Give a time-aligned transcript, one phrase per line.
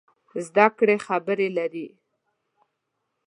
[0.47, 1.87] زده کړې خبرې لري.